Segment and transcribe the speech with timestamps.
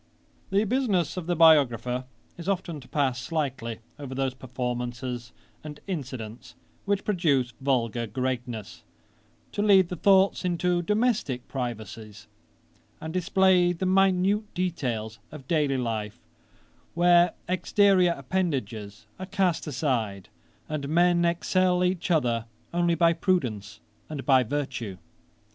[0.49, 2.05] 'The business of the biographer
[2.35, 5.31] is often to pass slightly over those performances
[5.63, 8.81] and incidents which produce vulgar greatness,
[9.51, 12.25] to lead the thoughts into domestick privacies,
[12.99, 16.17] and display the minute details of daily life,
[16.95, 20.29] where exteriour appendages are cast aside,
[20.67, 23.79] and men excel each other only by prudence
[24.09, 24.97] and by virtue.